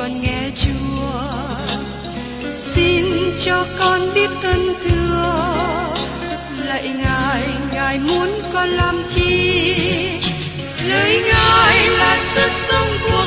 [0.00, 1.20] con nghe chúa.
[2.56, 3.04] Xin
[3.44, 5.44] cho con biết ơn thưa.
[6.66, 7.42] Lạy ngài
[7.72, 9.76] ngài muốn con làm chi?
[10.88, 13.26] Lời ngài là sức sống của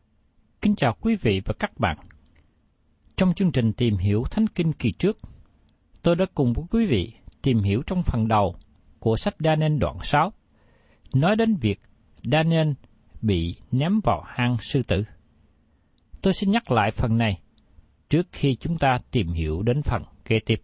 [0.61, 1.97] Kính chào quý vị và các bạn.
[3.17, 5.17] Trong chương trình tìm hiểu Thánh Kinh kỳ trước,
[6.01, 8.55] tôi đã cùng với quý vị tìm hiểu trong phần đầu
[8.99, 10.33] của sách Daniel đoạn 6,
[11.13, 11.79] nói đến việc
[12.31, 12.71] Daniel
[13.21, 15.03] bị ném vào hang sư tử.
[16.21, 17.41] Tôi xin nhắc lại phần này
[18.09, 20.61] trước khi chúng ta tìm hiểu đến phần kế tiếp.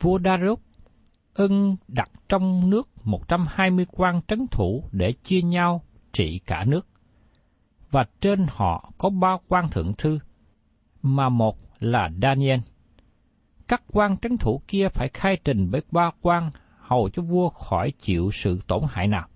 [0.00, 0.58] Vua Darius
[1.34, 5.82] ưng đặt trong nước 120 quan trấn thủ để chia nhau
[6.12, 6.86] trị cả nước.
[7.90, 10.18] Và trên họ có ba quan thượng thư,
[11.02, 12.60] mà một là Daniel.
[13.68, 17.92] Các quan trấn thủ kia phải khai trình với ba quan hầu cho vua khỏi
[17.98, 19.28] chịu sự tổn hại nào.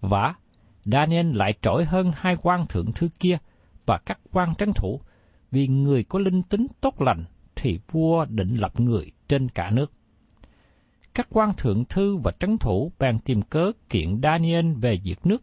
[0.00, 0.34] Và
[0.84, 3.38] Daniel lại trỗi hơn hai quan thượng thư kia
[3.86, 5.00] và các quan trấn thủ,
[5.50, 7.24] vì người có linh tính tốt lành
[7.56, 9.92] thì vua định lập người trên cả nước
[11.14, 15.42] các quan thượng thư và trấn thủ bèn tìm cớ kiện Daniel về diệt nước,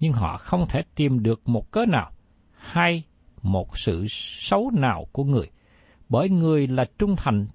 [0.00, 2.10] nhưng họ không thể tìm được một cớ nào
[2.52, 3.04] hay
[3.42, 5.50] một sự xấu nào của người,
[6.08, 7.46] bởi người là trung thành,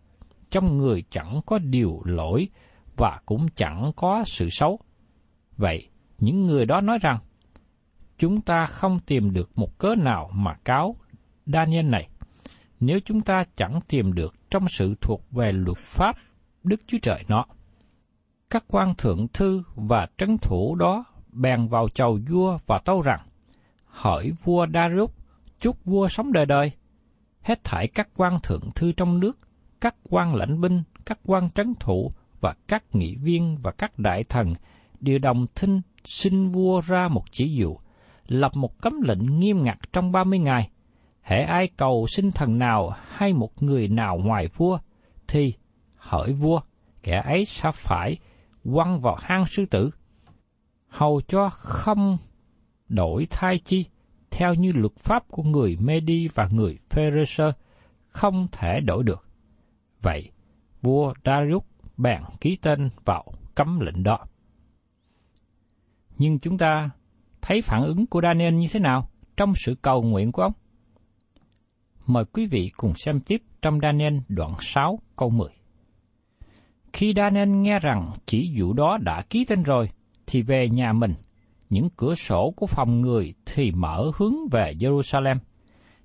[0.50, 2.48] trong người chẳng có điều lỗi
[2.98, 4.80] và cũng chẳng có sự xấu.
[5.58, 5.90] Vậy,
[6.20, 7.20] những người đó nói rằng,
[8.18, 10.96] chúng ta không tìm được một cớ nào mà cáo
[11.46, 12.10] Daniel này,
[12.80, 16.16] nếu chúng ta chẳng tìm được trong sự thuộc về luật pháp
[16.64, 17.46] Đức Chúa Trời nó.
[18.50, 23.20] Các quan thượng thư và trấn thủ đó bèn vào chầu vua và tâu rằng,
[23.86, 25.12] hỏi vua Darius,
[25.60, 26.72] chúc vua sống đời đời.
[27.42, 29.38] Hết thảy các quan thượng thư trong nước,
[29.82, 32.12] các quan lãnh binh, các quan trấn thủ
[32.42, 34.54] và các nghị viên và các đại thần
[35.00, 37.78] đều đồng thinh xin vua ra một chỉ dụ,
[38.28, 40.70] lập một cấm lệnh nghiêm ngặt trong ba mươi ngày.
[41.22, 44.78] Hễ ai cầu xin thần nào hay một người nào ngoài vua,
[45.28, 45.54] thì
[45.96, 46.62] hỏi vua,
[47.04, 48.18] kẻ ấy sẽ phải
[48.74, 49.90] quăng vào hang sư tử,
[50.94, 52.18] hầu cho không
[52.90, 53.86] đổi thai chi,
[54.32, 57.52] theo như luật pháp của người Medi và người Pharisee
[58.10, 59.26] không thể đổi được.
[60.02, 60.32] Vậy,
[60.82, 61.64] vua Darius
[61.98, 63.26] bèn ký tên vào
[63.56, 64.20] cấm lệnh đó.
[66.18, 66.90] Nhưng chúng ta
[67.42, 70.54] thấy phản ứng của Daniel như thế nào trong sự cầu nguyện của ông?
[72.06, 75.50] Mời quý vị cùng xem tiếp trong Daniel đoạn 6 câu 10.
[76.94, 79.90] Khi Daniel nghe rằng chỉ dụ đó đã ký tên rồi,
[80.34, 81.14] thì về nhà mình,
[81.70, 85.38] những cửa sổ của phòng người thì mở hướng về Jerusalem.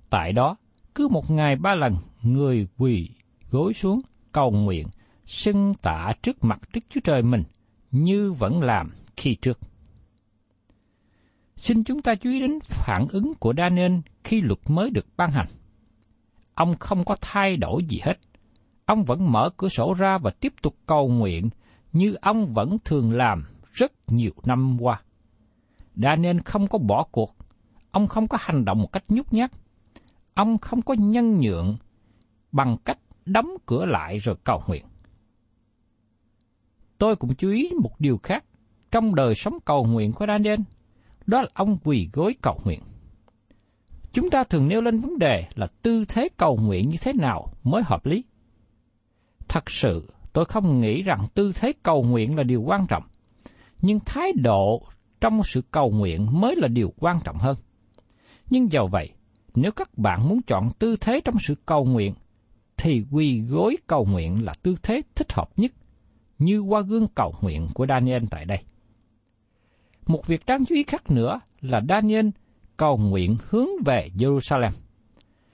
[0.09, 0.55] Tại đó,
[0.95, 3.09] cứ một ngày ba lần, người quỳ
[3.51, 4.87] gối xuống, cầu nguyện,
[5.25, 7.43] xưng tạ trước mặt Đức Chúa Trời mình,
[7.91, 9.59] như vẫn làm khi trước.
[11.55, 13.93] Xin chúng ta chú ý đến phản ứng của Daniel
[14.23, 15.47] khi luật mới được ban hành.
[16.53, 18.15] Ông không có thay đổi gì hết.
[18.85, 21.49] Ông vẫn mở cửa sổ ra và tiếp tục cầu nguyện
[21.93, 23.45] như ông vẫn thường làm
[23.79, 25.01] rất nhiều năm qua.
[25.95, 27.35] Daniel không có bỏ cuộc,
[27.91, 29.51] ông không có hành động một cách nhút nhát,
[30.33, 31.77] ông không có nhân nhượng
[32.51, 34.85] bằng cách đóng cửa lại rồi cầu nguyện.
[36.97, 38.45] Tôi cũng chú ý một điều khác
[38.91, 40.59] trong đời sống cầu nguyện của Daniel,
[41.25, 42.79] đó là ông quỳ gối cầu nguyện.
[44.13, 47.53] Chúng ta thường nêu lên vấn đề là tư thế cầu nguyện như thế nào
[47.63, 48.23] mới hợp lý.
[49.47, 53.03] Thật sự, tôi không nghĩ rằng tư thế cầu nguyện là điều quan trọng,
[53.81, 54.83] nhưng thái độ
[55.21, 57.55] trong sự cầu nguyện mới là điều quan trọng hơn.
[58.49, 59.09] Nhưng dầu vậy,
[59.55, 62.13] nếu các bạn muốn chọn tư thế trong sự cầu nguyện,
[62.77, 65.71] thì quỳ gối cầu nguyện là tư thế thích hợp nhất,
[66.39, 68.59] như qua gương cầu nguyện của Daniel tại đây.
[70.07, 72.27] Một việc đáng chú ý khác nữa là Daniel
[72.77, 74.71] cầu nguyện hướng về Jerusalem.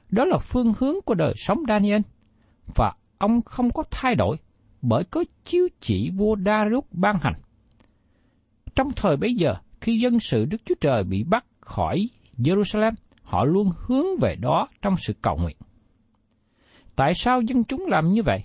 [0.10, 2.02] Đó là phương hướng của đời sống Daniel,
[2.76, 4.38] và ông không có thay đổi
[4.82, 7.34] bởi có chiếu chỉ vua Darius ban hành.
[8.76, 12.92] Trong thời bấy giờ, khi dân sự Đức Chúa Trời bị bắt khỏi Jerusalem,
[13.24, 15.58] họ luôn hướng về đó trong sự cầu nguyện.
[16.96, 18.44] Tại sao dân chúng làm như vậy?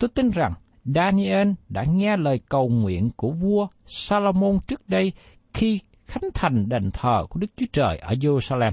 [0.00, 0.52] Tôi tin rằng
[0.84, 5.12] Daniel đã nghe lời cầu nguyện của vua Salomon trước đây
[5.54, 8.72] khi khánh thành đền thờ của Đức Chúa Trời ở Jerusalem.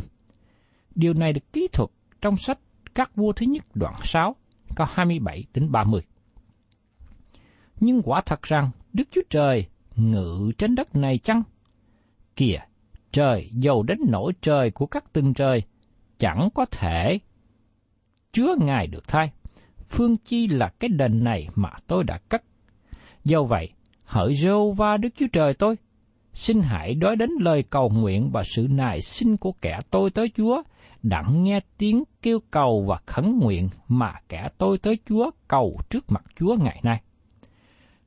[0.95, 1.89] Điều này được ký thuật
[2.21, 2.59] trong sách
[2.95, 4.35] Các vua thứ nhất đoạn 6,
[4.75, 6.01] câu 27 đến 30.
[7.79, 11.43] Nhưng quả thật rằng Đức Chúa Trời ngự trên đất này chăng?
[12.35, 12.59] Kìa,
[13.11, 15.63] trời giàu đến nỗi trời của các tinh trời,
[16.17, 17.19] chẳng có thể
[18.31, 19.31] chứa Ngài được thay.
[19.87, 22.43] Phương chi là cái đền này mà tôi đã cất.
[23.23, 23.69] Do vậy,
[24.03, 25.75] hỡi rêu va Đức Chúa Trời tôi,
[26.33, 30.29] xin hãy đối đến lời cầu nguyện và sự nài xin của kẻ tôi tới
[30.37, 30.63] Chúa,
[31.03, 36.11] đặng nghe tiếng kêu cầu và khẩn nguyện mà kẻ tôi tới Chúa cầu trước
[36.11, 37.01] mặt Chúa ngày nay.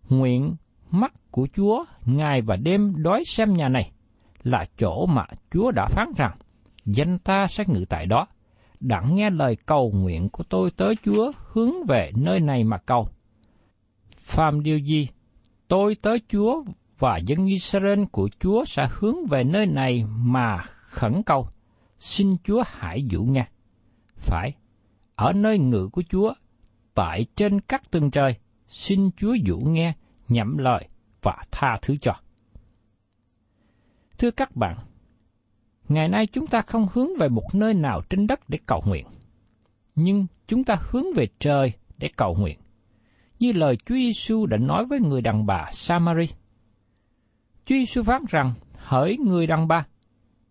[0.09, 0.55] Nguyện
[0.91, 3.93] mắt của Chúa ngày và đêm đói xem nhà này
[4.43, 6.39] là chỗ mà Chúa đã phán rằng
[6.85, 8.27] danh ta sẽ ngự tại đó.
[8.81, 13.09] Đặng nghe lời cầu nguyện của tôi tới Chúa hướng về nơi này mà cầu.
[14.17, 15.09] Phàm điều gì,
[15.69, 16.63] tôi tới Chúa
[16.99, 21.49] và dân Israel của Chúa sẽ hướng về nơi này mà khẩn cầu.
[21.99, 23.47] Xin Chúa hãy dụ nghe.
[24.17, 24.53] Phải,
[25.15, 26.33] ở nơi ngự của Chúa,
[26.95, 28.35] tại trên các tầng trời,
[28.69, 29.93] xin Chúa dụ nghe,
[30.29, 30.89] nhậm lời
[31.23, 32.13] và tha thứ cho.
[34.19, 34.77] Thưa các bạn,
[35.89, 39.07] ngày nay chúng ta không hướng về một nơi nào trên đất để cầu nguyện,
[39.95, 42.59] nhưng chúng ta hướng về trời để cầu nguyện,
[43.39, 46.27] như lời Chúa Giêsu đã nói với người đàn bà Samari.
[47.65, 49.87] Chúa Giêsu phán rằng, hỡi người đàn bà,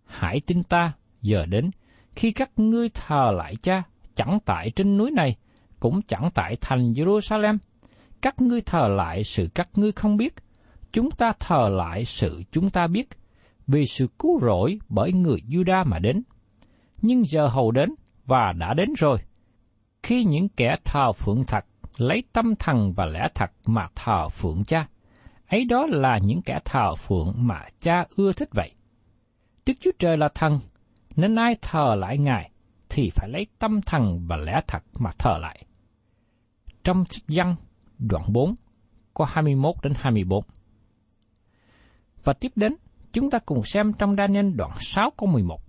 [0.06, 1.72] hãy tin ta giờ đến
[2.16, 3.84] khi các ngươi thờ lại cha
[4.16, 5.36] chẳng tại trên núi này,
[5.80, 7.58] cũng chẳng tại thành Jerusalem.
[8.22, 10.34] Các ngươi thờ lại sự các ngươi không biết,
[10.92, 13.08] chúng ta thờ lại sự chúng ta biết,
[13.68, 16.24] vì sự cứu rỗi bởi người Juda mà đến.
[17.02, 17.90] Nhưng giờ hầu đến
[18.26, 19.18] và đã đến rồi.
[20.04, 21.66] Khi những kẻ thờ phượng thật
[21.98, 24.88] lấy tâm thần và lẽ thật mà thờ phượng cha,
[25.48, 28.72] ấy đó là những kẻ thờ phượng mà cha ưa thích vậy.
[29.66, 30.60] Đức Chúa Trời là thần,
[31.16, 32.52] nên ai thờ lại Ngài
[32.90, 35.66] thì phải lấy tâm thần và lẽ thật mà thờ lại.
[36.84, 37.56] Trong sách văn
[38.00, 38.56] đoạn 4
[39.14, 40.44] có 21 đến 24.
[42.24, 42.76] Và tiếp đến,
[43.14, 45.62] chúng ta cùng xem trong Daniel đoạn 6 câu 11.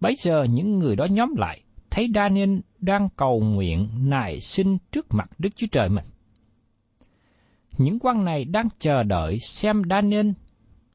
[0.00, 5.06] Bấy giờ những người đó nhóm lại, thấy Daniel đang cầu nguyện nài xin trước
[5.10, 6.04] mặt Đức Chúa Trời mình.
[7.78, 10.30] Những quan này đang chờ đợi xem Daniel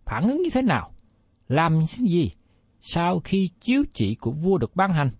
[0.05, 0.91] phản ứng như thế nào,
[1.47, 2.31] làm gì
[2.81, 5.11] sau khi chiếu chỉ của vua được ban hành.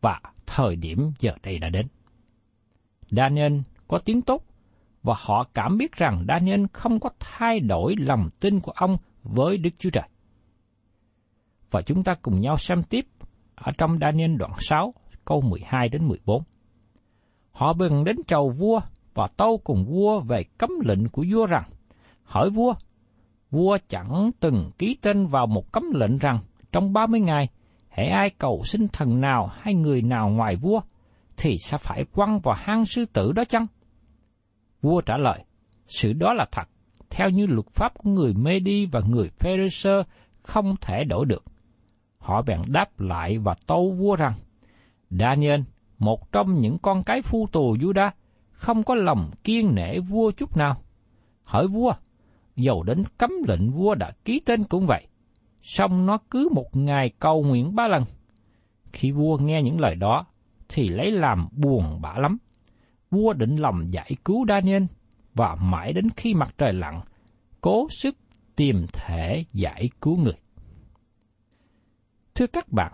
[0.00, 1.86] Và thời điểm giờ đây đã đến.
[3.10, 3.52] Daniel
[3.88, 4.42] có tiếng tốt
[5.02, 9.58] và họ cảm biết rằng Daniel không có thay đổi lòng tin của ông với
[9.58, 10.08] Đức Chúa Trời.
[11.70, 13.06] Và chúng ta cùng nhau xem tiếp
[13.54, 16.42] ở trong Daniel đoạn 6, câu 12 đến 14.
[17.52, 18.80] Họ bừng đến chầu vua
[19.14, 21.64] và tâu cùng vua về cấm lệnh của vua rằng,
[22.22, 22.74] hỏi vua,
[23.50, 26.38] vua chẳng từng ký tên vào một cấm lệnh rằng
[26.72, 27.48] trong 30 ngày,
[27.88, 30.80] hãy ai cầu xin thần nào hay người nào ngoài vua,
[31.36, 33.66] thì sẽ phải quăng vào hang sư tử đó chăng?
[34.82, 35.44] Vua trả lời,
[35.86, 36.68] sự đó là thật,
[37.10, 40.02] theo như luật pháp của người Medi và người Pharisee
[40.42, 41.44] không thể đổi được.
[42.18, 44.32] Họ bèn đáp lại và tâu vua rằng,
[45.10, 45.60] Daniel,
[45.98, 48.10] một trong những con cái phu tù Juda,
[48.50, 50.76] không có lòng kiên nể vua chút nào.
[51.44, 51.92] Hỏi vua,
[52.56, 55.06] dầu đến cấm lệnh vua đã ký tên cũng vậy.
[55.62, 58.04] xong nó cứ một ngày cầu nguyện ba lần.
[58.92, 60.26] Khi vua nghe những lời đó,
[60.68, 62.38] thì lấy làm buồn bã lắm.
[63.10, 64.82] Vua định lòng giải cứu Daniel,
[65.34, 67.00] và mãi đến khi mặt trời lặn,
[67.60, 68.16] cố sức
[68.56, 70.36] tìm thể giải cứu người.
[72.34, 72.92] Thưa các bạn,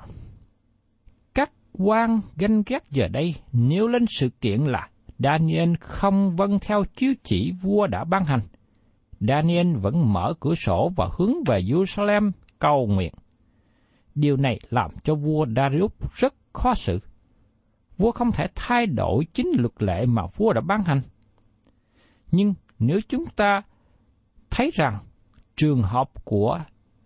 [1.34, 4.88] các quan ganh ghét giờ đây nêu lên sự kiện là
[5.18, 8.40] Daniel không vâng theo chiếu chỉ vua đã ban hành.
[9.20, 13.12] Daniel vẫn mở cửa sổ và hướng về Jerusalem cầu nguyện.
[14.14, 16.98] Điều này làm cho vua Darius rất khó xử.
[17.98, 21.00] Vua không thể thay đổi chính luật lệ mà vua đã ban hành.
[22.30, 23.62] Nhưng nếu chúng ta
[24.50, 24.98] thấy rằng
[25.56, 26.60] trường hợp của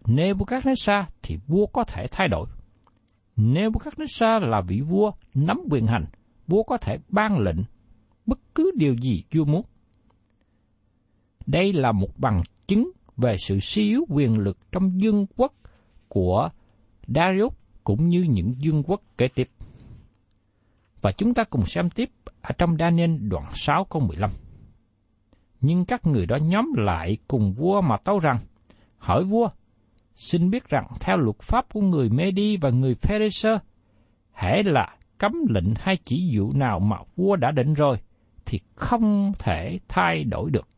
[0.04, 2.46] Nebuchadnezzar thì vua có thể thay đổi.
[3.36, 6.04] Nebuchadnezzar là vị vua nắm quyền hành,
[6.46, 7.58] vua có thể ban lệnh
[8.26, 9.62] bất cứ điều gì vua muốn.
[11.46, 15.54] Đây là một bằng chứng về sự suy yếu quyền lực trong dương quốc
[16.08, 16.48] của
[17.06, 17.52] Darius
[17.84, 19.50] cũng như những dương quốc kế tiếp.
[21.06, 22.10] Và chúng ta cùng xem tiếp
[22.42, 24.30] ở trong Daniel đoạn 6 câu 15.
[25.60, 28.38] Nhưng các người đó nhóm lại cùng vua mà tâu rằng,
[28.98, 29.48] hỏi vua,
[30.14, 33.58] xin biết rằng theo luật pháp của người Medi và người Pharisee,
[34.32, 37.96] hễ là cấm lệnh hay chỉ dụ nào mà vua đã định rồi,
[38.46, 40.68] thì không thể thay đổi được.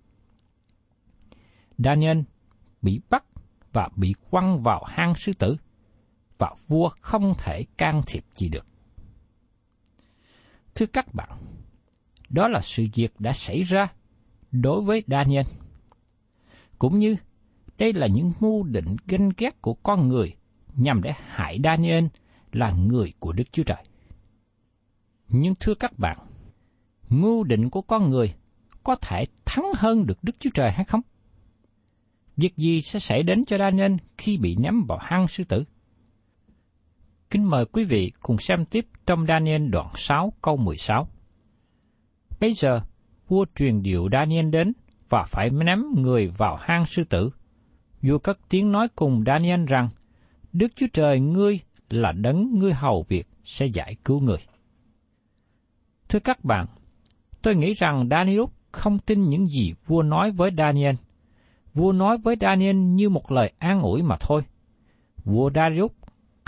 [1.79, 2.19] Daniel
[2.83, 3.25] bị bắt
[3.73, 5.57] và bị quăng vào hang sư tử,
[6.39, 8.67] và vua không thể can thiệp gì được.
[10.79, 11.29] Thưa các bạn,
[12.29, 13.93] đó là sự việc đã xảy ra
[14.53, 15.47] đối với Daniel.
[16.79, 17.17] Cũng như
[17.79, 20.37] đây là những mưu định ganh ghét của con người
[20.77, 22.05] nhằm để hại Daniel
[22.53, 23.85] là người của Đức Chúa Trời.
[25.29, 26.19] Nhưng thưa các bạn,
[27.09, 28.35] mưu định của con người
[28.85, 31.01] có thể thắng hơn được Đức Chúa Trời hay không?
[32.37, 35.65] Việc gì sẽ xảy đến cho Daniel khi bị ném vào hang sư tử?
[37.31, 41.09] Kính mời quý vị cùng xem tiếp trong Daniel đoạn 6 câu 16.
[42.41, 42.81] Bây giờ,
[43.29, 44.73] vua truyền điệu Daniel đến
[45.09, 47.31] và phải ném người vào hang sư tử.
[48.03, 49.89] Vua cất tiếng nói cùng Daniel rằng,
[50.53, 54.39] Đức Chúa Trời ngươi là đấng ngươi hầu việc sẽ giải cứu người.
[56.09, 56.67] Thưa các bạn,
[57.43, 60.95] tôi nghĩ rằng Daniel không tin những gì vua nói với Daniel.
[61.75, 64.43] Vua nói với Daniel như một lời an ủi mà thôi.
[65.25, 65.91] Vua Darius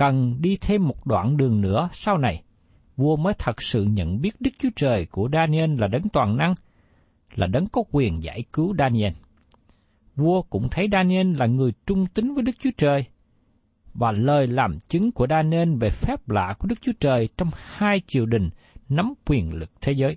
[0.00, 2.42] cần đi thêm một đoạn đường nữa sau này,
[2.96, 6.54] vua mới thật sự nhận biết Đức Chúa Trời của Daniel là đấng toàn năng,
[7.34, 9.12] là đấng có quyền giải cứu Daniel.
[10.16, 13.04] Vua cũng thấy Daniel là người trung tín với Đức Chúa Trời,
[13.94, 18.00] và lời làm chứng của Daniel về phép lạ của Đức Chúa Trời trong hai
[18.06, 18.50] triều đình
[18.88, 20.16] nắm quyền lực thế giới.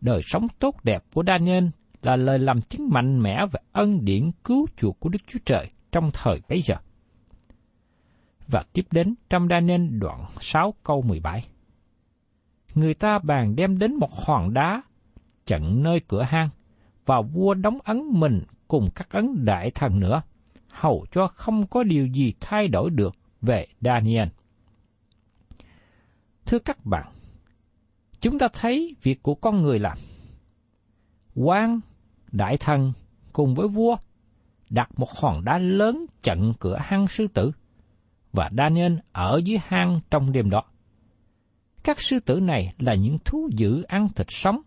[0.00, 1.64] Đời sống tốt đẹp của Daniel
[2.02, 5.70] là lời làm chứng mạnh mẽ về ân điển cứu chuộc của Đức Chúa Trời
[5.92, 6.74] trong thời bấy giờ.
[8.48, 11.48] Và tiếp đến trong Daniel đoạn 6 câu 17.
[12.74, 14.82] Người ta bàn đem đến một hòn đá
[15.46, 16.48] chặn nơi cửa hang,
[17.06, 20.22] và vua đóng ấn mình cùng các ấn đại thần nữa,
[20.70, 24.28] hầu cho không có điều gì thay đổi được về Daniel.
[26.46, 27.12] Thưa các bạn,
[28.20, 29.98] chúng ta thấy việc của con người làm.
[31.34, 31.80] quan
[32.32, 32.92] đại thần
[33.32, 33.96] cùng với vua
[34.70, 37.52] đặt một hòn đá lớn chặn cửa hang sư tử,
[38.38, 40.62] và Daniel ở dưới hang trong đêm đó.
[41.84, 44.60] Các sư tử này là những thú dữ ăn thịt sống.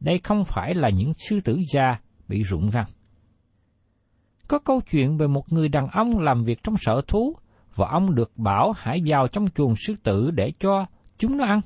[0.00, 2.86] Đây không phải là những sư tử già bị rụng răng.
[4.48, 7.36] Có câu chuyện về một người đàn ông làm việc trong sở thú
[7.74, 10.86] và ông được bảo hãy vào trong chuồng sư tử để cho
[11.18, 11.60] chúng nó ăn.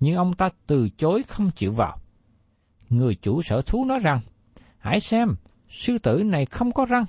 [0.00, 1.98] Nhưng ông ta từ chối không chịu vào.
[2.88, 4.20] Người chủ sở thú nói rằng,
[4.78, 5.28] hãy xem,
[5.68, 7.04] sư tử này không có răng.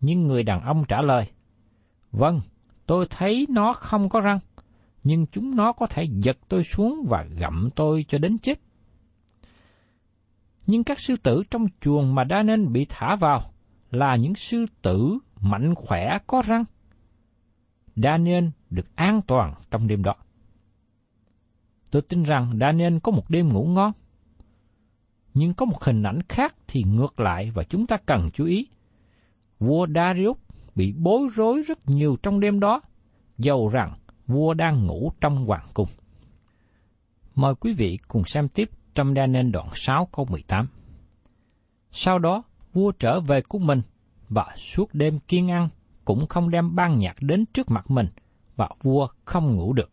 [0.00, 1.26] Nhưng người đàn ông trả lời,
[2.12, 2.40] vâng,
[2.86, 4.38] tôi thấy nó không có răng,
[5.02, 8.60] nhưng chúng nó có thể giật tôi xuống và gặm tôi cho đến chết.
[10.66, 13.40] Nhưng các sư tử trong chuồng mà đa nên bị thả vào
[13.90, 16.64] là những sư tử mạnh khỏe có răng.
[17.96, 20.14] Daniel được an toàn trong đêm đó.
[21.90, 23.92] Tôi tin rằng Daniel có một đêm ngủ ngon.
[25.34, 28.66] Nhưng có một hình ảnh khác thì ngược lại và chúng ta cần chú ý.
[29.58, 30.36] Vua Darius
[30.74, 32.80] bị bối rối rất nhiều trong đêm đó,
[33.38, 35.88] dầu rằng vua đang ngủ trong hoàng cung.
[37.34, 40.68] Mời quý vị cùng xem tiếp trong Daniel đoạn 6 câu 18.
[41.90, 43.82] Sau đó, vua trở về của mình
[44.28, 45.68] và suốt đêm kiên ăn
[46.04, 48.06] cũng không đem ban nhạc đến trước mặt mình
[48.56, 49.90] và vua không ngủ được.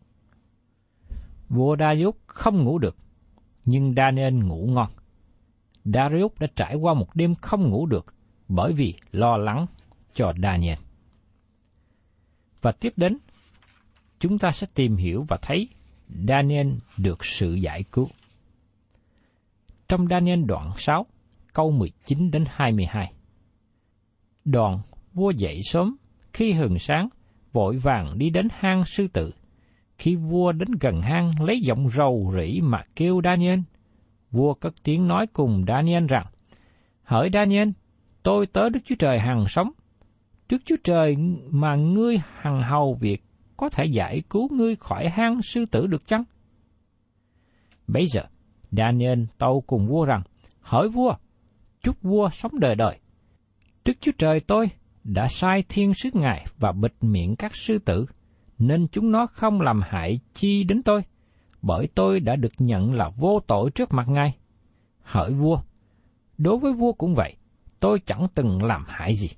[1.48, 2.96] Vua Darius không ngủ được,
[3.64, 4.90] nhưng Daniel ngủ ngon.
[5.84, 8.14] Darius đã trải qua một đêm không ngủ được
[8.48, 9.66] bởi vì lo lắng
[10.18, 10.78] cho Daniel.
[12.62, 13.18] Và tiếp đến,
[14.20, 15.68] chúng ta sẽ tìm hiểu và thấy
[16.28, 18.08] Daniel được sự giải cứu.
[19.88, 21.06] Trong Daniel đoạn 6,
[21.52, 23.12] câu 19 đến 22.
[24.44, 24.80] Đoàn
[25.12, 25.96] vua dậy sớm,
[26.32, 27.08] khi hừng sáng,
[27.52, 29.32] vội vàng đi đến hang sư tử.
[29.98, 33.60] Khi vua đến gần hang lấy giọng rầu rĩ mà kêu Daniel,
[34.30, 36.26] vua cất tiếng nói cùng Daniel rằng,
[37.02, 37.68] Hỡi Daniel,
[38.22, 39.70] tôi tới Đức Chúa Trời hằng sống
[40.48, 41.16] trước Chúa Trời
[41.50, 43.24] mà ngươi hằng hầu việc
[43.56, 46.24] có thể giải cứu ngươi khỏi hang sư tử được chăng?
[47.86, 48.22] Bây giờ,
[48.70, 50.22] Daniel tâu cùng vua rằng,
[50.60, 51.14] hỏi vua,
[51.82, 52.98] chúc vua sống đời đời.
[53.84, 54.70] Đức Chúa Trời tôi
[55.04, 58.06] đã sai thiên sứ Ngài và bịt miệng các sư tử,
[58.58, 61.02] nên chúng nó không làm hại chi đến tôi,
[61.62, 64.36] bởi tôi đã được nhận là vô tội trước mặt Ngài.
[65.02, 65.60] Hỡi vua,
[66.38, 67.36] đối với vua cũng vậy,
[67.80, 69.28] tôi chẳng từng làm hại gì.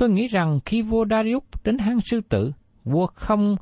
[0.00, 2.52] Tôi nghĩ rằng khi vua Darius đến hang sư tử,
[2.84, 3.56] vua không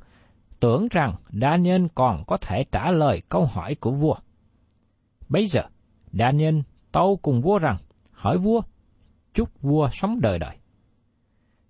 [0.61, 4.15] tưởng rằng Daniel còn có thể trả lời câu hỏi của vua.
[5.29, 5.63] Bây giờ,
[6.13, 6.59] Daniel
[6.93, 7.77] tâu cùng vua rằng,
[8.11, 8.61] hỏi vua,
[9.35, 10.57] chúc vua sống đời đời.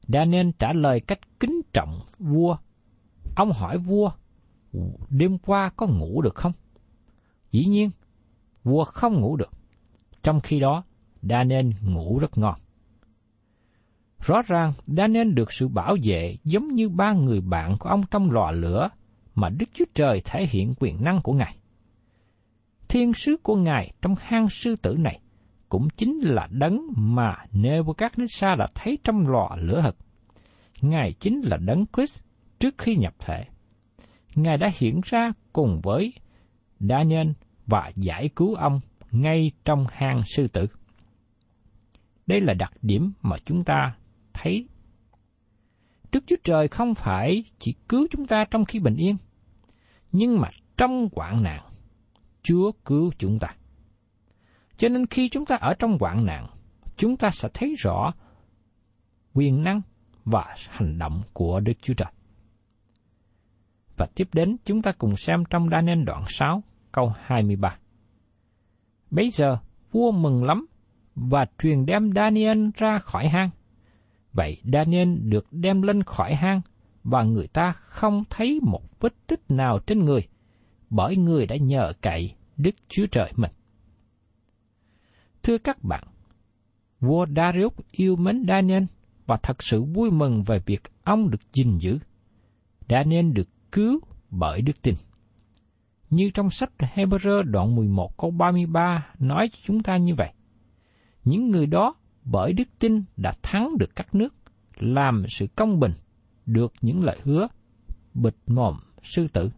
[0.08, 2.56] Daniel trả lời cách kính trọng vua.
[3.36, 4.10] Ông hỏi vua,
[5.08, 6.52] đêm qua có ngủ được không?
[7.52, 7.90] Dĩ nhiên,
[8.64, 9.50] vua không ngủ được.
[10.22, 10.84] Trong khi đó,
[11.22, 12.60] Daniel ngủ rất ngon.
[14.20, 18.30] Rõ ràng, Daniel được sự bảo vệ giống như ba người bạn của ông trong
[18.30, 18.88] lò lửa
[19.34, 21.56] mà Đức Chúa Trời thể hiện quyền năng của Ngài.
[22.88, 25.20] Thiên sứ của Ngài trong hang sư tử này
[25.68, 29.96] cũng chính là đấng mà Nebuchadnezzar đã thấy trong lò lửa hực.
[30.80, 32.22] Ngài chính là đấng Christ
[32.60, 33.44] trước khi nhập thể.
[34.34, 36.12] Ngài đã hiện ra cùng với
[36.80, 37.28] Daniel
[37.66, 40.66] và giải cứu ông ngay trong hang sư tử.
[42.26, 43.94] Đây là đặc điểm mà chúng ta
[44.42, 44.68] thấy.
[46.12, 49.16] Đức Chúa Trời không phải chỉ cứu chúng ta trong khi bình yên,
[50.12, 51.62] nhưng mà trong hoạn nạn,
[52.42, 53.54] Chúa cứu chúng ta.
[54.76, 56.46] Cho nên khi chúng ta ở trong hoạn nạn,
[56.96, 58.12] chúng ta sẽ thấy rõ
[59.34, 59.80] quyền năng
[60.24, 62.12] và hành động của Đức Chúa Trời.
[63.96, 67.76] Và tiếp đến chúng ta cùng xem trong Daniel đoạn 6 câu 23.
[69.10, 69.58] Bây giờ
[69.92, 70.66] vua mừng lắm
[71.14, 73.50] và truyền đem Daniel ra khỏi hang.
[74.38, 76.60] Vậy Daniel được đem lên khỏi hang
[77.04, 80.28] và người ta không thấy một vết tích nào trên người,
[80.90, 83.50] bởi người đã nhờ cậy Đức Chúa Trời mình.
[85.42, 86.04] Thưa các bạn,
[87.00, 88.82] vua Darius yêu mến Daniel
[89.26, 91.98] và thật sự vui mừng về việc ông được gìn giữ.
[92.88, 94.94] Daniel được cứu bởi đức tin.
[96.10, 100.32] Như trong sách Hebrew đoạn 11 câu 33 nói cho chúng ta như vậy.
[101.24, 101.94] Những người đó
[102.30, 104.34] bởi đức tin đã thắng được các nước,
[104.78, 105.92] làm sự công bình,
[106.46, 107.48] được những lời hứa,
[108.14, 109.50] bịt mồm sư tử.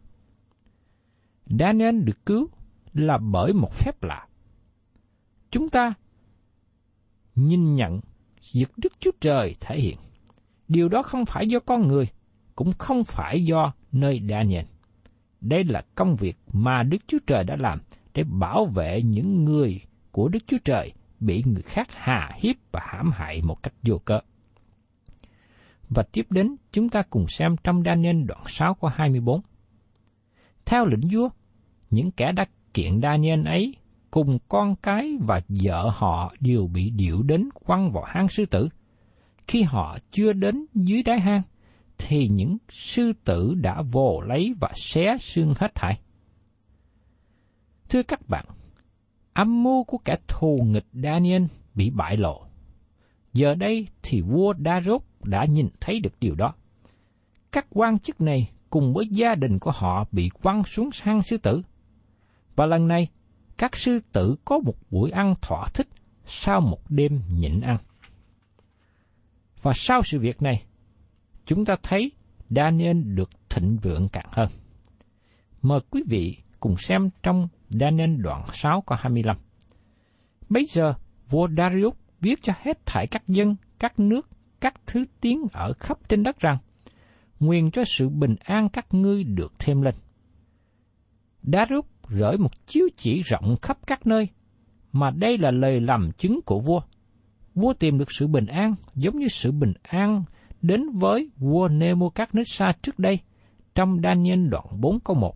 [1.58, 2.48] Daniel được cứu
[2.92, 4.26] là bởi một phép lạ.
[5.50, 5.94] Chúng ta
[7.34, 8.00] nhìn nhận
[8.52, 9.96] việc Đức Chúa Trời thể hiện.
[10.68, 12.08] Điều đó không phải do con người,
[12.54, 14.64] cũng không phải do nơi Daniel.
[15.40, 17.80] Đây là công việc mà Đức Chúa Trời đã làm
[18.14, 19.80] để bảo vệ những người
[20.10, 23.98] của Đức Chúa Trời bị người khác hà hiếp và hãm hại một cách vô
[23.98, 24.20] cớ.
[25.88, 29.40] Và tiếp đến, chúng ta cùng xem trong Daniel đoạn 6 câu 24.
[30.64, 31.28] Theo lệnh vua,
[31.90, 33.74] những kẻ đã kiện Daniel ấy
[34.10, 38.68] cùng con cái và vợ họ đều bị điệu đến quăng vào hang sư tử.
[39.46, 41.42] Khi họ chưa đến dưới đáy hang,
[41.98, 46.00] thì những sư tử đã vồ lấy và xé xương hết thảy.
[47.88, 48.44] Thưa các bạn,
[49.32, 51.42] âm mưu của kẻ thù nghịch Daniel
[51.74, 52.42] bị bại lộ.
[53.32, 56.54] Giờ đây thì vua Daruk đã nhìn thấy được điều đó.
[57.52, 61.36] Các quan chức này cùng với gia đình của họ bị quăng xuống hang sư
[61.36, 61.62] tử.
[62.56, 63.08] Và lần này,
[63.58, 65.88] các sư tử có một buổi ăn thỏa thích
[66.26, 67.76] sau một đêm nhịn ăn.
[69.62, 70.62] Và sau sự việc này,
[71.46, 72.12] chúng ta thấy
[72.50, 74.48] Daniel được thịnh vượng càng hơn.
[75.62, 79.36] Mời quý vị cùng xem trong Daniel đoạn 6 câu 25.
[80.48, 80.94] Bây giờ,
[81.28, 84.28] vua Darius viết cho hết thảy các dân, các nước,
[84.60, 86.58] các thứ tiếng ở khắp trên đất rằng,
[87.40, 89.94] nguyện cho sự bình an các ngươi được thêm lên.
[91.42, 94.28] Darius gửi một chiếu chỉ rộng khắp các nơi,
[94.92, 96.80] mà đây là lời làm chứng của vua.
[97.54, 100.24] Vua tìm được sự bình an giống như sự bình an
[100.62, 103.18] đến với vua Nebuchadnezzar trước đây
[103.74, 105.34] trong Daniel đoạn 4 câu 1.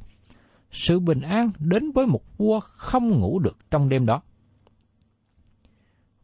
[0.74, 4.22] Sự bình an đến với một vua không ngủ được trong đêm đó.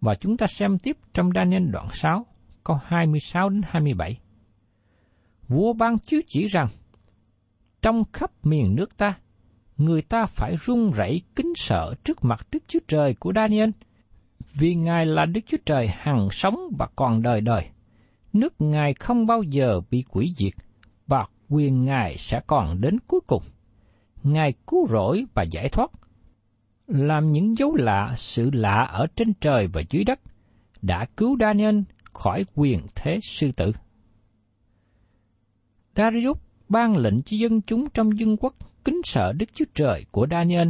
[0.00, 2.26] Và chúng ta xem tiếp trong Daniel đoạn 6,
[2.64, 4.20] câu 26 đến 27.
[5.48, 6.66] vua ban chiếu chỉ rằng,
[7.82, 9.18] trong khắp miền nước ta,
[9.76, 13.70] người ta phải run rẩy kính sợ trước mặt Đức Chúa Trời của Daniel,
[14.54, 17.68] vì Ngài là Đức Chúa Trời hằng sống và còn đời đời.
[18.32, 20.54] Nước Ngài không bao giờ bị quỷ diệt,
[21.06, 23.42] và quyền Ngài sẽ còn đến cuối cùng.
[24.22, 25.90] Ngài cứu rỗi và giải thoát,
[26.86, 30.20] làm những dấu lạ, sự lạ ở trên trời và dưới đất,
[30.82, 31.80] đã cứu Daniel
[32.12, 33.72] khỏi quyền thế sư tử.
[35.96, 38.54] Darius ban lệnh cho dân chúng trong dân quốc
[38.84, 40.68] kính sợ Đức Chúa Trời của Daniel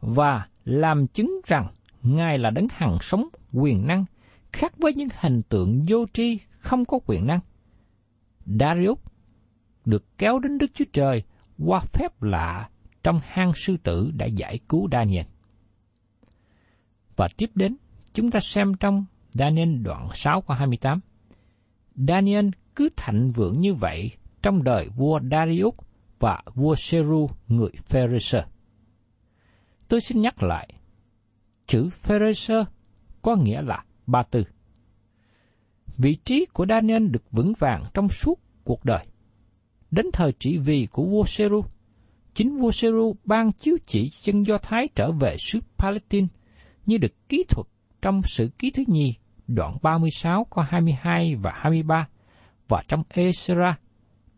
[0.00, 1.68] và làm chứng rằng
[2.02, 4.04] Ngài là đấng hằng sống quyền năng,
[4.52, 7.40] khác với những hình tượng vô tri không có quyền năng.
[8.46, 8.98] Darius
[9.84, 11.22] được kéo đến Đức Chúa Trời
[11.64, 12.68] qua phép lạ
[13.02, 15.26] trong hang sư tử đã giải cứu Daniel.
[17.16, 17.76] Và tiếp đến,
[18.12, 21.00] chúng ta xem trong Daniel đoạn 6 qua 28.
[21.94, 24.10] Daniel cứ thạnh vượng như vậy
[24.42, 25.74] trong đời vua Darius
[26.18, 28.44] và vua Seru người Pharisee.
[29.88, 30.68] Tôi xin nhắc lại,
[31.66, 32.64] chữ Pharisee
[33.22, 34.44] có nghĩa là ba tư.
[35.96, 39.06] Vị trí của Daniel được vững vàng trong suốt cuộc đời.
[39.90, 41.64] Đến thời trị vì của vua Seru,
[42.34, 46.26] chính vua Seru ban chiếu chỉ dân Do Thái trở về xứ Palestine
[46.86, 47.66] như được ký thuật
[48.02, 49.14] trong sự ký thứ nhì
[49.46, 52.08] đoạn 36 câu 22 và 23
[52.68, 53.78] và trong Esra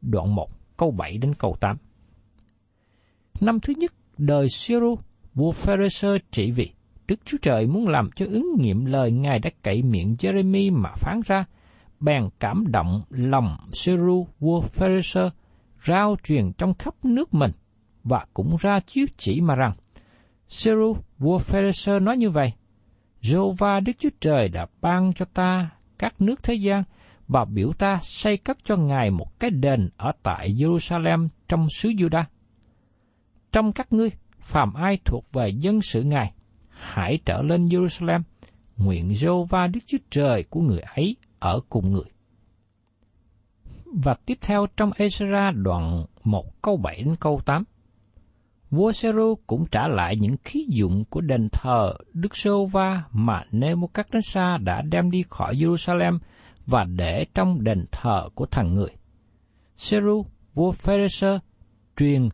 [0.02, 1.76] đoạn 1 câu 7 đến câu 8.
[3.40, 4.98] Năm thứ nhất đời Seru,
[5.34, 6.70] vua Pharisee trị vì
[7.08, 10.90] Đức Chúa Trời muốn làm cho ứng nghiệm lời Ngài đã cậy miệng Jeremy mà
[10.96, 11.44] phán ra,
[12.00, 15.30] bèn cảm động lòng Seru vua Pharisee
[15.86, 17.50] rao truyền trong khắp nước mình
[18.04, 19.72] và cũng ra chiếu chỉ mà rằng
[20.48, 22.52] Seru vua Pharisee nói như vậy
[23.22, 26.82] Jehovah Đức Chúa Trời đã ban cho ta các nước thế gian
[27.28, 31.88] và biểu ta xây cất cho Ngài một cái đền ở tại Jerusalem trong xứ
[31.88, 32.24] Judah.
[33.52, 36.32] Trong các ngươi, phàm ai thuộc về dân sự Ngài,
[36.68, 38.22] hãy trở lên Jerusalem,
[38.76, 42.10] nguyện Jehovah Đức Chúa Trời của người ấy ở cùng người.
[43.84, 47.64] Và tiếp theo trong Ezra đoạn 1 câu 7 đến câu 8.
[48.70, 53.44] Vua Seru cũng trả lại những khí dụng của đền thờ Đức Sô Va mà
[53.50, 56.18] Nebuchadnezzar đã đem đi khỏi Jerusalem
[56.66, 58.90] và để trong đền thờ của thần người.
[59.76, 61.38] Seru, vua Pharisee,
[61.96, 62.28] truyền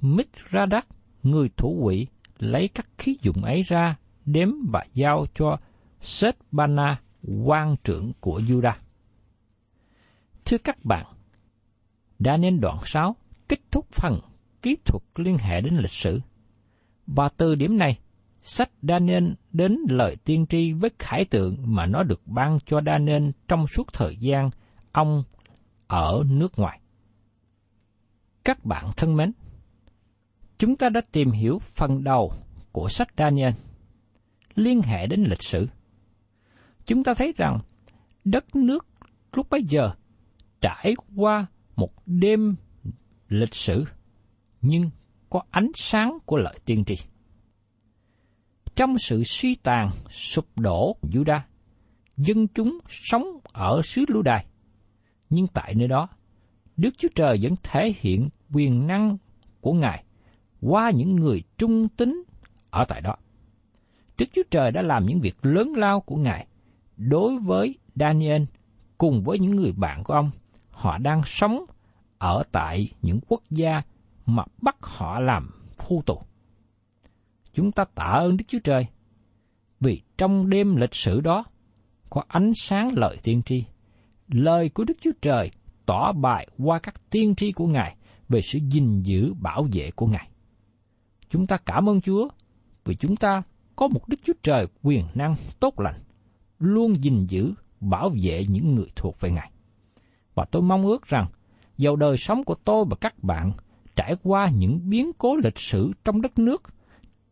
[0.00, 0.86] Mithradak,
[1.22, 2.06] người thủ quỷ
[2.38, 5.56] lấy các khí dụng ấy ra, đếm và giao cho
[6.00, 7.00] Seth Bana,
[7.44, 8.72] quan trưởng của Judah.
[10.46, 11.06] Thưa các bạn,
[12.18, 13.16] Daniel đoạn 6
[13.48, 14.20] kết thúc phần
[14.62, 16.20] kỹ thuật liên hệ đến lịch sử.
[17.06, 17.98] Và từ điểm này,
[18.42, 23.30] sách Daniel đến lời tiên tri với khải tượng mà nó được ban cho Daniel
[23.48, 24.50] trong suốt thời gian
[24.92, 25.24] ông
[25.86, 26.80] ở nước ngoài.
[28.44, 29.32] Các bạn thân mến,
[30.58, 32.32] chúng ta đã tìm hiểu phần đầu
[32.72, 33.52] của sách Daniel
[34.54, 35.68] liên hệ đến lịch sử.
[36.86, 37.58] Chúng ta thấy rằng
[38.24, 38.86] đất nước
[39.32, 39.92] lúc bấy giờ
[40.60, 42.56] trải qua một đêm
[43.28, 43.84] lịch sử
[44.62, 44.90] nhưng
[45.30, 46.96] có ánh sáng của lợi tiên tri.
[48.76, 51.40] Trong sự suy tàn, sụp đổ của Judah,
[52.16, 54.46] dân chúng sống ở xứ Lưu Đài.
[55.30, 56.08] Nhưng tại nơi đó,
[56.76, 59.16] Đức Chúa Trời vẫn thể hiện quyền năng
[59.60, 60.04] của Ngài
[60.60, 62.22] qua những người trung tín
[62.70, 63.16] ở tại đó.
[64.18, 66.46] Đức Chúa Trời đã làm những việc lớn lao của Ngài
[66.96, 68.42] đối với Daniel
[68.98, 70.30] cùng với những người bạn của ông.
[70.76, 71.64] Họ đang sống
[72.18, 73.82] ở tại những quốc gia
[74.26, 76.22] mà bắt họ làm phu tù.
[77.52, 78.86] Chúng ta tạ ơn Đức Chúa Trời,
[79.80, 81.44] vì trong đêm lịch sử đó
[82.10, 83.64] có ánh sáng lời tiên tri.
[84.28, 85.50] Lời của Đức Chúa Trời
[85.86, 87.96] tỏ bài qua các tiên tri của Ngài
[88.28, 90.28] về sự gìn giữ bảo vệ của Ngài.
[91.28, 92.28] Chúng ta cảm ơn Chúa
[92.84, 93.42] vì chúng ta
[93.76, 96.00] có một Đức Chúa Trời quyền năng tốt lành,
[96.58, 99.50] luôn gìn giữ, bảo vệ những người thuộc về Ngài.
[100.36, 101.26] Và tôi mong ước rằng,
[101.78, 103.52] dầu đời sống của tôi và các bạn
[103.96, 106.62] trải qua những biến cố lịch sử trong đất nước,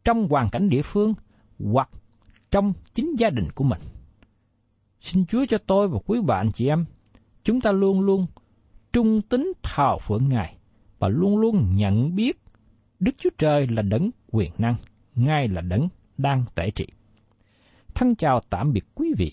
[0.04, 1.14] trong hoàn cảnh địa phương
[1.58, 1.88] hoặc
[2.50, 3.80] trong chính gia đình của mình.
[5.00, 6.84] Xin Chúa cho tôi và quý bạn chị em,
[7.42, 8.26] chúng ta luôn luôn
[8.92, 10.56] trung tín thờ phượng Ngài
[10.98, 12.40] và luôn luôn nhận biết
[13.00, 14.76] Đức Chúa Trời là đấng quyền năng,
[15.14, 15.88] ngay là đấng
[16.18, 16.86] đang tể trị.
[17.94, 19.32] Thân chào tạm biệt quý vị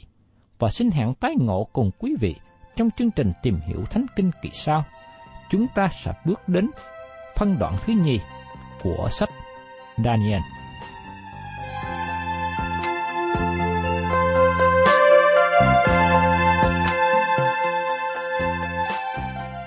[0.60, 2.36] và xin hẹn tái ngộ cùng quý vị
[2.76, 4.86] trong chương trình tìm hiểu Thánh Kinh kỳ sau.
[5.50, 6.70] Chúng ta sẽ bước đến
[7.36, 8.20] phân đoạn thứ nhì
[8.84, 9.30] của sách
[10.06, 10.42] Daniel.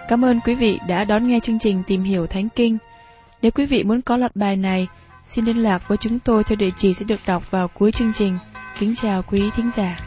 [0.09, 2.79] Cảm ơn quý vị đã đón nghe chương trình Tìm hiểu Thánh Kinh.
[3.43, 4.87] Nếu quý vị muốn có loạt bài này,
[5.27, 8.13] xin liên lạc với chúng tôi theo địa chỉ sẽ được đọc vào cuối chương
[8.13, 8.39] trình.
[8.79, 10.04] Kính chào quý thính giả.